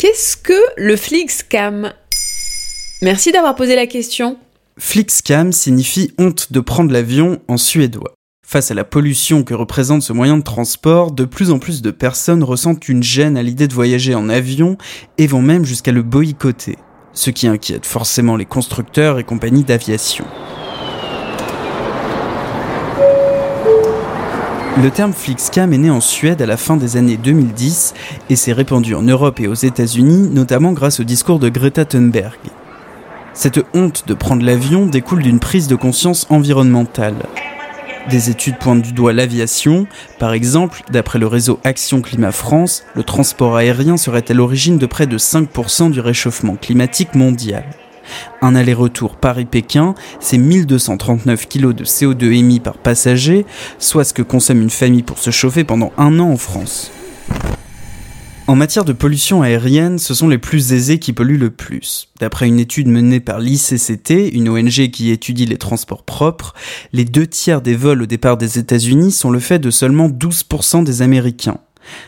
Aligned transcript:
Qu'est-ce 0.00 0.34
que 0.34 0.54
le 0.78 0.96
Flixcam? 0.96 1.92
Merci 3.02 3.32
d'avoir 3.32 3.54
posé 3.54 3.76
la 3.76 3.86
question. 3.86 4.38
Flixcam 4.78 5.52
signifie 5.52 6.14
honte 6.18 6.54
de 6.54 6.60
prendre 6.60 6.90
l'avion 6.90 7.42
en 7.48 7.58
suédois. 7.58 8.14
Face 8.46 8.70
à 8.70 8.74
la 8.74 8.84
pollution 8.84 9.44
que 9.44 9.52
représente 9.52 10.00
ce 10.00 10.14
moyen 10.14 10.38
de 10.38 10.42
transport, 10.42 11.12
de 11.12 11.26
plus 11.26 11.50
en 11.50 11.58
plus 11.58 11.82
de 11.82 11.90
personnes 11.90 12.42
ressentent 12.42 12.88
une 12.88 13.02
gêne 13.02 13.36
à 13.36 13.42
l'idée 13.42 13.68
de 13.68 13.74
voyager 13.74 14.14
en 14.14 14.30
avion 14.30 14.78
et 15.18 15.26
vont 15.26 15.42
même 15.42 15.66
jusqu'à 15.66 15.92
le 15.92 16.02
boycotter, 16.02 16.78
ce 17.12 17.28
qui 17.28 17.46
inquiète 17.46 17.84
forcément 17.84 18.36
les 18.36 18.46
constructeurs 18.46 19.18
et 19.18 19.24
compagnies 19.24 19.64
d'aviation. 19.64 20.24
Le 24.78 24.90
terme 24.90 25.12
Flixcam 25.12 25.72
est 25.72 25.78
né 25.78 25.90
en 25.90 26.00
Suède 26.00 26.40
à 26.40 26.46
la 26.46 26.56
fin 26.56 26.76
des 26.76 26.96
années 26.96 27.16
2010 27.16 27.92
et 28.30 28.36
s'est 28.36 28.52
répandu 28.52 28.94
en 28.94 29.02
Europe 29.02 29.40
et 29.40 29.48
aux 29.48 29.54
États-Unis, 29.54 30.30
notamment 30.32 30.72
grâce 30.72 31.00
au 31.00 31.04
discours 31.04 31.38
de 31.38 31.48
Greta 31.48 31.84
Thunberg. 31.84 32.38
Cette 33.34 33.60
honte 33.74 34.04
de 34.06 34.14
prendre 34.14 34.44
l'avion 34.44 34.86
découle 34.86 35.22
d'une 35.22 35.40
prise 35.40 35.66
de 35.66 35.74
conscience 35.74 36.26
environnementale. 36.30 37.16
Des 38.08 38.30
études 38.30 38.58
pointent 38.58 38.82
du 38.82 38.92
doigt 38.92 39.12
l'aviation. 39.12 39.86
Par 40.18 40.32
exemple, 40.32 40.82
d'après 40.90 41.18
le 41.18 41.26
réseau 41.26 41.60
Action 41.64 42.00
Climat 42.00 42.32
France, 42.32 42.84
le 42.94 43.02
transport 43.02 43.56
aérien 43.56 43.96
serait 43.96 44.30
à 44.30 44.34
l'origine 44.34 44.78
de 44.78 44.86
près 44.86 45.06
de 45.06 45.18
5% 45.18 45.90
du 45.90 46.00
réchauffement 46.00 46.56
climatique 46.56 47.14
mondial. 47.14 47.64
Un 48.42 48.54
aller-retour 48.54 49.16
Paris-Pékin, 49.16 49.94
c'est 50.20 50.38
1239 50.38 51.48
kg 51.48 51.72
de 51.72 51.84
CO2 51.84 52.32
émis 52.32 52.60
par 52.60 52.78
passager, 52.78 53.46
soit 53.78 54.04
ce 54.04 54.14
que 54.14 54.22
consomme 54.22 54.62
une 54.62 54.70
famille 54.70 55.02
pour 55.02 55.18
se 55.18 55.30
chauffer 55.30 55.64
pendant 55.64 55.92
un 55.98 56.18
an 56.18 56.30
en 56.30 56.36
France. 56.36 56.90
En 58.50 58.56
matière 58.56 58.84
de 58.84 58.92
pollution 58.92 59.42
aérienne, 59.42 60.00
ce 60.00 60.12
sont 60.12 60.26
les 60.26 60.36
plus 60.36 60.72
aisés 60.72 60.98
qui 60.98 61.12
polluent 61.12 61.38
le 61.38 61.50
plus. 61.50 62.08
D'après 62.18 62.48
une 62.48 62.58
étude 62.58 62.88
menée 62.88 63.20
par 63.20 63.38
l'ICCT, 63.38 64.32
une 64.32 64.48
ONG 64.48 64.90
qui 64.90 65.10
étudie 65.10 65.46
les 65.46 65.56
transports 65.56 66.02
propres, 66.02 66.52
les 66.92 67.04
deux 67.04 67.28
tiers 67.28 67.62
des 67.62 67.76
vols 67.76 68.02
au 68.02 68.06
départ 68.06 68.36
des 68.36 68.58
États-Unis 68.58 69.12
sont 69.12 69.30
le 69.30 69.38
fait 69.38 69.60
de 69.60 69.70
seulement 69.70 70.08
12% 70.08 70.82
des 70.82 71.00
Américains. 71.00 71.58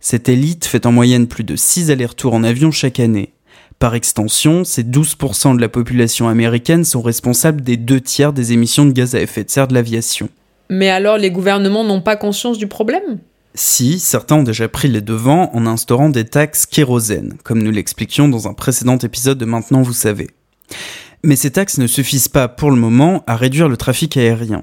Cette 0.00 0.28
élite 0.28 0.64
fait 0.64 0.86
en 0.86 0.92
moyenne 0.92 1.28
plus 1.28 1.44
de 1.44 1.54
6 1.54 1.92
allers-retours 1.92 2.34
en 2.34 2.42
avion 2.42 2.72
chaque 2.72 2.98
année. 2.98 3.33
Par 3.78 3.94
extension, 3.94 4.64
ces 4.64 4.82
12% 4.82 5.56
de 5.56 5.60
la 5.60 5.68
population 5.68 6.28
américaine 6.28 6.84
sont 6.84 7.02
responsables 7.02 7.60
des 7.60 7.76
deux 7.76 8.00
tiers 8.00 8.32
des 8.32 8.52
émissions 8.52 8.86
de 8.86 8.92
gaz 8.92 9.14
à 9.14 9.20
effet 9.20 9.44
de 9.44 9.50
serre 9.50 9.68
de 9.68 9.74
l'aviation. 9.74 10.28
Mais 10.70 10.88
alors 10.88 11.18
les 11.18 11.30
gouvernements 11.30 11.84
n'ont 11.84 12.00
pas 12.00 12.16
conscience 12.16 12.58
du 12.58 12.66
problème? 12.66 13.18
Si, 13.54 14.00
certains 14.00 14.36
ont 14.36 14.42
déjà 14.42 14.68
pris 14.68 14.88
les 14.88 15.00
devants 15.00 15.50
en 15.54 15.66
instaurant 15.66 16.08
des 16.08 16.24
taxes 16.24 16.66
kérosène, 16.66 17.34
comme 17.44 17.62
nous 17.62 17.70
l'expliquions 17.70 18.28
dans 18.28 18.48
un 18.48 18.54
précédent 18.54 18.98
épisode 18.98 19.38
de 19.38 19.44
Maintenant 19.44 19.82
vous 19.82 19.92
savez. 19.92 20.30
Mais 21.22 21.36
ces 21.36 21.52
taxes 21.52 21.78
ne 21.78 21.86
suffisent 21.86 22.28
pas 22.28 22.48
pour 22.48 22.70
le 22.70 22.76
moment 22.76 23.22
à 23.26 23.36
réduire 23.36 23.68
le 23.68 23.76
trafic 23.76 24.16
aérien. 24.16 24.62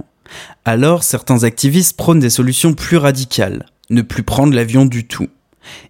Alors 0.66 1.04
certains 1.04 1.44
activistes 1.44 1.96
prônent 1.96 2.20
des 2.20 2.30
solutions 2.30 2.74
plus 2.74 2.98
radicales, 2.98 3.66
ne 3.90 4.02
plus 4.02 4.24
prendre 4.24 4.54
l'avion 4.54 4.86
du 4.86 5.08
tout. 5.08 5.28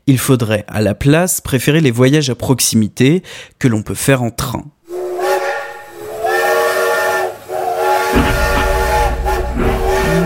Il 0.08 0.18
faudrait, 0.18 0.66
à 0.68 0.82
la 0.82 0.96
place, 0.96 1.42
préférer 1.42 1.82
les 1.82 1.92
voyages 1.92 2.30
à 2.30 2.36
proximité 2.36 3.24
que 3.60 3.68
l'on 3.68 3.82
peut 3.82 3.96
faire 3.96 4.24
en 4.24 4.32
train. 4.32 4.66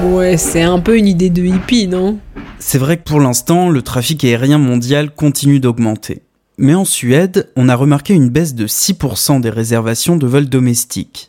Ouais, 0.03 0.37
c'est 0.37 0.61
un 0.61 0.79
peu 0.79 0.97
une 0.97 1.07
idée 1.07 1.29
de 1.29 1.43
hippie, 1.43 1.87
non? 1.87 2.19
C'est 2.59 2.77
vrai 2.77 2.97
que 2.97 3.03
pour 3.03 3.19
l'instant, 3.19 3.69
le 3.69 3.81
trafic 3.81 4.23
aérien 4.23 4.57
mondial 4.57 5.11
continue 5.13 5.59
d'augmenter. 5.59 6.24
Mais 6.57 6.73
en 6.73 6.85
Suède, 6.85 7.49
on 7.57 7.67
a 7.67 7.75
remarqué 7.75 8.13
une 8.13 8.29
baisse 8.29 8.55
de 8.55 8.65
6% 8.65 9.41
des 9.41 9.49
réservations 9.49 10.15
de 10.15 10.25
vols 10.25 10.47
domestiques. 10.47 11.27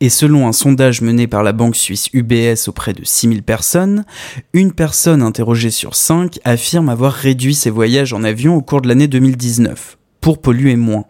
Et 0.00 0.08
selon 0.08 0.48
un 0.48 0.52
sondage 0.52 1.02
mené 1.02 1.26
par 1.26 1.42
la 1.42 1.52
banque 1.52 1.76
suisse 1.76 2.08
UBS 2.14 2.68
auprès 2.68 2.94
de 2.94 3.04
6000 3.04 3.42
personnes, 3.42 4.04
une 4.54 4.72
personne 4.72 5.22
interrogée 5.22 5.70
sur 5.70 5.94
5 5.94 6.40
affirme 6.44 6.88
avoir 6.88 7.12
réduit 7.12 7.54
ses 7.54 7.70
voyages 7.70 8.14
en 8.14 8.24
avion 8.24 8.56
au 8.56 8.62
cours 8.62 8.80
de 8.80 8.88
l'année 8.88 9.08
2019, 9.08 9.98
pour 10.20 10.40
polluer 10.40 10.76
moins. 10.76 11.04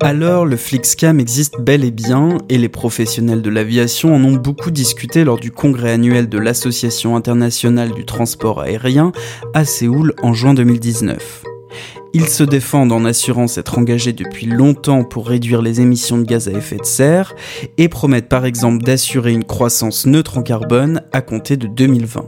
Alors, 0.00 0.46
le 0.46 0.56
Flixcam 0.56 1.20
existe 1.20 1.60
bel 1.60 1.84
et 1.84 1.92
bien, 1.92 2.38
et 2.48 2.58
les 2.58 2.68
professionnels 2.68 3.40
de 3.40 3.50
l'aviation 3.50 4.12
en 4.12 4.24
ont 4.24 4.34
beaucoup 4.34 4.72
discuté 4.72 5.22
lors 5.22 5.38
du 5.38 5.52
congrès 5.52 5.92
annuel 5.92 6.28
de 6.28 6.38
l'Association 6.38 7.14
internationale 7.14 7.92
du 7.92 8.04
transport 8.04 8.60
aérien 8.60 9.12
à 9.54 9.64
Séoul 9.64 10.14
en 10.24 10.32
juin 10.32 10.54
2019. 10.54 11.44
Ils 12.14 12.28
se 12.28 12.44
défendent 12.44 12.92
en 12.92 13.06
assurant 13.06 13.46
s'être 13.46 13.78
engagés 13.78 14.12
depuis 14.12 14.46
longtemps 14.46 15.02
pour 15.02 15.26
réduire 15.26 15.62
les 15.62 15.80
émissions 15.80 16.18
de 16.18 16.24
gaz 16.24 16.46
à 16.46 16.52
effet 16.52 16.76
de 16.76 16.84
serre 16.84 17.34
et 17.78 17.88
promettent 17.88 18.28
par 18.28 18.44
exemple 18.44 18.84
d'assurer 18.84 19.32
une 19.32 19.44
croissance 19.44 20.04
neutre 20.04 20.36
en 20.36 20.42
carbone 20.42 21.02
à 21.12 21.22
compter 21.22 21.56
de 21.56 21.66
2020. 21.66 22.26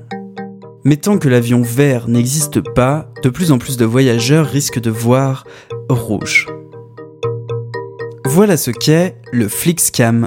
Mais 0.85 0.97
tant 0.97 1.19
que 1.19 1.29
l'avion 1.29 1.61
vert 1.61 2.09
n'existe 2.09 2.61
pas, 2.61 3.11
de 3.23 3.29
plus 3.29 3.53
en 3.53 3.59
plus 3.59 3.77
de 3.77 3.85
voyageurs 3.85 4.47
risquent 4.47 4.81
de 4.81 4.91
voir 4.91 5.45
rouge. 5.91 6.47
Voilà 8.25 8.57
ce 8.57 8.71
qu'est 8.71 9.17
le 9.33 9.49
Flixcam. 9.49 10.27